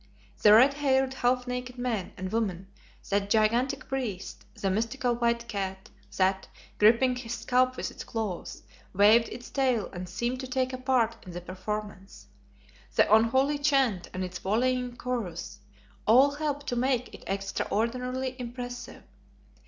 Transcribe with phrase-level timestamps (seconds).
[0.41, 2.65] The red haired, half naked men and women,
[3.07, 6.47] the gigantic priest, the mystical white cat, that,
[6.79, 8.63] gripping his scalp with its claws,
[8.95, 12.25] waved its tail and seemed to take a part in the performance;
[12.95, 15.59] the unholy chant and its volleying chorus,
[16.07, 19.03] all helped to make it extraordinarily impressive.